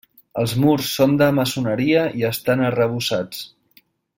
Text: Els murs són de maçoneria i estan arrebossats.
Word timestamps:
Els 0.43 0.53
murs 0.63 0.87
són 0.99 1.13
de 1.19 1.27
maçoneria 1.41 2.07
i 2.21 2.27
estan 2.33 2.67
arrebossats. 2.71 3.45